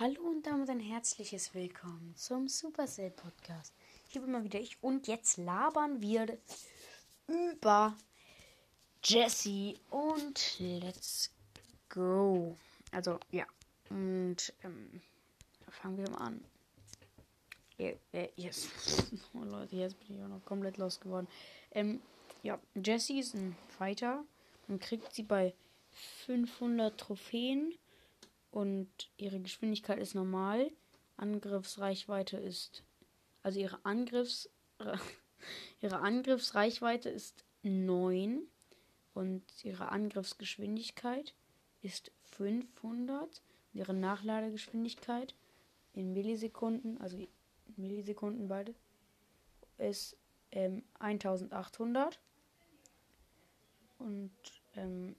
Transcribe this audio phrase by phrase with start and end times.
[0.00, 3.74] Hallo und damit ein herzliches Willkommen zum Supercell Podcast.
[4.08, 6.38] Hier bin mal wieder ich und jetzt labern wir
[7.26, 7.94] über
[9.04, 11.30] Jesse und let's
[11.90, 12.56] go.
[12.92, 13.44] Also ja
[13.90, 15.02] und ähm,
[15.68, 16.44] fangen wir mal an.
[17.78, 18.70] Yeah, yeah, yes.
[19.34, 21.28] Oh Leute, jetzt bin ich auch noch komplett los geworden.
[21.72, 22.00] Ähm,
[22.42, 24.24] ja, Jesse ist ein Fighter.
[24.66, 25.52] Man kriegt sie bei
[26.24, 27.74] 500 Trophäen
[28.50, 30.70] und ihre Geschwindigkeit ist normal.
[31.16, 32.82] Angriffsreichweite ist,
[33.42, 34.48] also ihre Angriffs,
[35.80, 38.42] ihre Angriffsreichweite ist 9
[39.14, 41.34] und ihre Angriffsgeschwindigkeit
[41.82, 43.42] ist 500.
[43.72, 45.34] Und ihre Nachladegeschwindigkeit
[45.92, 47.18] in Millisekunden, also
[47.76, 48.74] Millisekunden beide,
[49.78, 50.16] ist
[50.52, 52.18] ähm, 1800.
[53.98, 54.32] Und
[54.74, 55.14] ähm,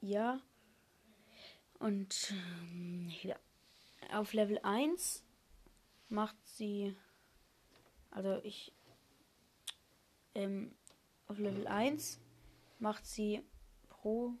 [0.00, 0.40] ja,
[1.80, 3.36] und ähm, ja.
[4.12, 5.24] auf Level 1
[6.08, 6.94] macht sie.
[8.10, 8.72] Also ich.
[10.34, 10.76] Ähm,
[11.26, 12.20] auf Level 1
[12.78, 13.42] macht sie
[13.88, 14.34] pro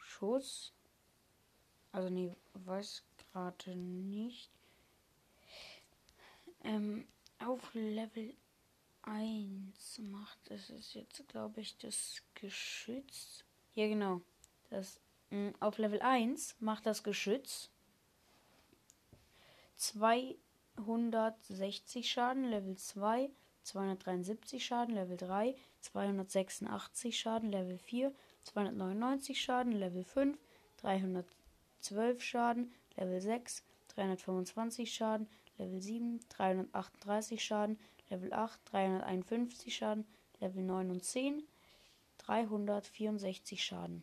[0.00, 0.72] Schuss.
[1.92, 4.50] Also nee, weiß gerade nicht.
[6.62, 7.06] Ähm,
[7.38, 8.34] auf Level
[9.02, 13.44] 1 macht es ist jetzt, glaube ich, das Geschütz.
[13.74, 14.20] Ja, genau.
[14.70, 15.00] Das
[15.60, 17.70] auf Level 1 macht das Geschütz
[19.76, 23.30] 260 Schaden, Level 2
[23.62, 30.38] 273 Schaden, Level 3 286 Schaden, Level 4 299 Schaden, Level 5
[30.78, 40.06] 312 Schaden, Level 6 325 Schaden, Level 7 338 Schaden, Level 8 351 Schaden,
[40.40, 41.46] Level 9 und 10
[42.18, 44.02] 364 Schaden.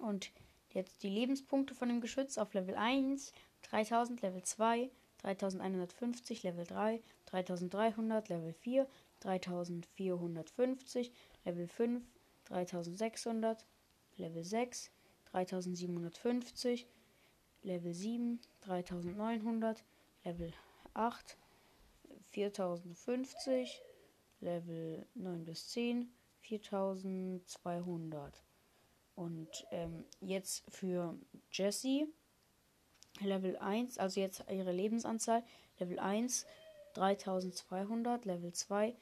[0.00, 0.32] Und
[0.72, 7.02] jetzt die Lebenspunkte von dem Geschütz auf Level 1, 3000, Level 2, 3150, Level 3,
[7.26, 8.86] 3300, Level 4,
[9.20, 11.12] 3450,
[11.44, 12.02] Level 5,
[12.46, 13.66] 3600,
[14.16, 14.90] Level 6,
[15.26, 16.86] 3750,
[17.62, 19.84] Level 7, 3900,
[20.24, 20.50] Level
[20.94, 21.36] 8,
[22.30, 23.82] 4050,
[24.40, 26.10] Level 9 bis 10,
[26.40, 28.42] 4200.
[29.20, 31.14] Und ähm, jetzt für
[31.52, 32.06] Jessie
[33.20, 35.44] Level 1, also jetzt ihre Lebensanzahl,
[35.78, 36.46] Level 1
[36.94, 38.96] 3200, Level 2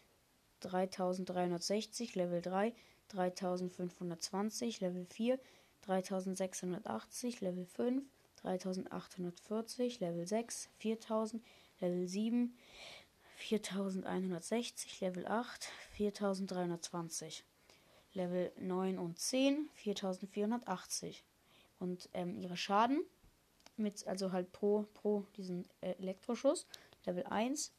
[0.59, 2.75] 3360, Level 3
[3.11, 5.39] 3520, Level 4
[5.83, 8.03] 3680, Level 5
[8.43, 11.45] 3840, Level 6 4000,
[11.79, 12.59] Level 7
[13.37, 17.45] 4160, Level 8 4320.
[18.19, 21.25] Level 9 und 10 4480.
[21.79, 23.05] Und ähm, ihre Schaden
[23.77, 26.67] mit, also halt pro, pro diesen äh, Elektroschuss,
[27.07, 27.73] Level 1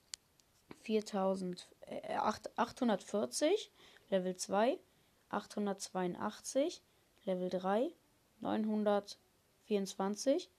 [0.81, 3.69] 4000, äh, 8, 840,
[4.09, 4.79] Level 2
[5.27, 6.81] 882,
[7.25, 7.93] Level 3
[8.39, 10.49] 924,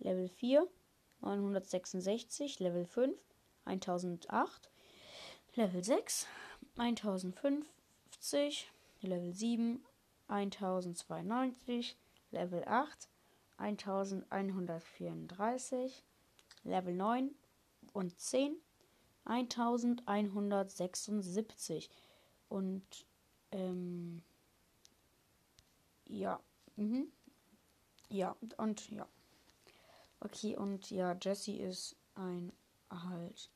[0.00, 0.66] Level 4
[1.20, 3.16] 966, Level 5
[3.64, 4.68] 1008,
[5.54, 6.26] Level 6
[6.76, 8.66] 1050,
[9.00, 9.82] Level 7
[10.28, 11.96] 1092,
[12.30, 13.08] Level 8
[13.58, 16.04] 1134,
[16.64, 17.34] Level 9
[17.92, 18.56] und 10
[19.24, 21.90] 1176
[22.48, 23.06] und
[23.50, 24.22] ähm,
[26.06, 26.40] ja,
[26.76, 27.12] mhm.
[28.08, 29.06] ja und ja.
[30.20, 32.52] Okay, und ja, Jesse ist ein
[32.90, 33.50] halt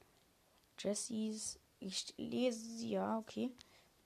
[0.79, 3.53] Jessys, ich lese, ja, okay.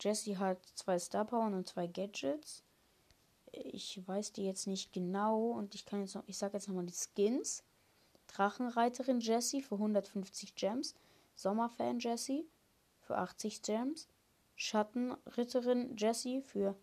[0.04, 2.62] Jessie hat zwei Star Power und zwei Gadgets.
[3.52, 6.84] Ich weiß die jetzt nicht genau und ich kann jetzt noch, ich sag jetzt nochmal
[6.84, 7.62] die Skins.
[8.26, 10.94] Drachenreiterin Jessie für 150 Gems.
[11.36, 12.46] Sommerfan Jessie
[13.00, 14.08] für 80 Gems.
[14.56, 16.76] Schattenritterin Jessie für,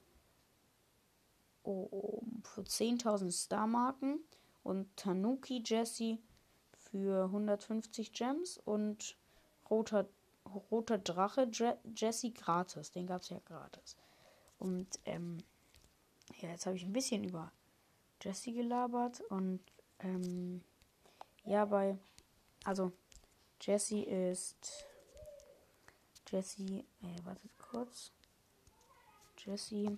[1.64, 4.20] oh, für 10.000 Star-Marken.
[4.64, 6.20] Und Tanuki Jessie
[6.72, 8.58] für 150 Gems.
[8.66, 9.16] Und
[9.70, 10.08] roter
[10.72, 12.92] Roter Drache Je Jesse gratis.
[12.92, 13.98] Den gab es ja gratis.
[14.60, 15.38] Und ähm,
[16.40, 17.52] ja, jetzt habe ich ein bisschen über
[18.22, 19.22] Jesse gelabert.
[19.30, 19.62] Und
[20.00, 20.64] ähm,
[21.46, 21.98] ja, bei.
[22.64, 22.92] Also,
[23.60, 24.86] Jesse ist.
[26.30, 26.64] Jesse.
[26.64, 28.12] Äh, wartet kurz.
[29.38, 29.98] Jesse.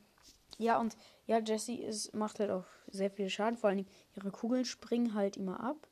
[0.57, 0.95] Ja, und
[1.25, 3.57] ja, Jesse ist, macht halt auch sehr viel Schaden.
[3.57, 5.87] Vor allen Dingen, ihre Kugeln springen halt immer ab.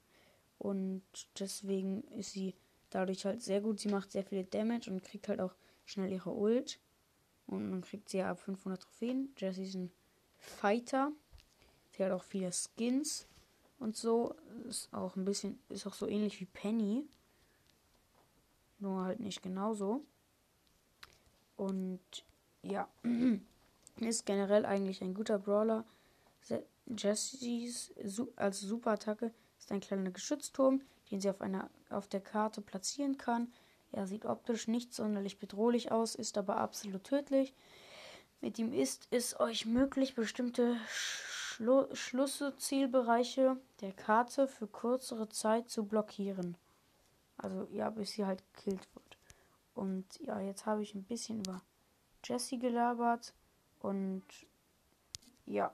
[0.57, 1.01] Und
[1.39, 2.55] deswegen ist sie
[2.91, 3.79] dadurch halt sehr gut.
[3.79, 5.55] Sie macht sehr viel Damage und kriegt halt auch
[5.85, 6.79] schnell ihre Ult.
[7.47, 9.33] Und dann kriegt sie ja ab 500 Trophäen.
[9.37, 9.91] Jessie ist ein
[10.37, 11.11] Fighter.
[11.89, 13.27] Sie hat auch viele Skins.
[13.79, 14.35] und so.
[14.69, 17.07] Ist auch ein bisschen, ist auch so ähnlich wie Penny.
[18.79, 20.05] Nur halt nicht genauso.
[21.57, 22.25] Und
[22.63, 22.87] ja,
[23.99, 25.85] ist generell eigentlich ein guter Brawler.
[26.97, 27.93] Jessys
[28.35, 33.51] als Superattacke ist ein kleiner Geschützturm, den sie auf, einer, auf der Karte platzieren kann.
[33.91, 37.53] Er sieht optisch nicht sonderlich bedrohlich aus, ist aber absolut tödlich.
[38.39, 42.53] Mit ihm ist es euch möglich, bestimmte Schlu Schlüsse,
[43.81, 46.57] der Karte für kürzere Zeit zu blockieren.
[47.37, 49.17] Also ja, bis sie halt gekillt wird.
[49.75, 51.61] Und ja, jetzt habe ich ein bisschen über
[52.23, 53.33] Jesse gelabert
[53.79, 54.23] und
[55.45, 55.73] ja,